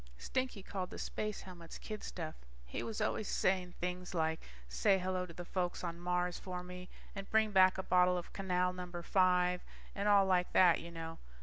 [0.17, 2.33] Stinky called the space helmets kid stuff.
[2.65, 6.89] He was always saying things like say hello to the folks on Mars for me,
[7.13, 9.61] and bring back a bottle of canal number five,
[9.93, 11.19] and all like that, you know.